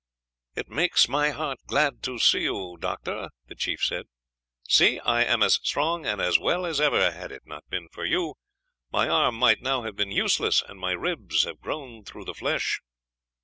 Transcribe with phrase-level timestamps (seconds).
[0.55, 4.07] "It makes my heart glad to see you, Doctor," the chief said.
[4.67, 7.11] "See, I am as strong and as well as ever.
[7.11, 8.33] Had it not been for you,
[8.91, 12.81] my arm might now have been useless, and my ribs have grown through the flesh."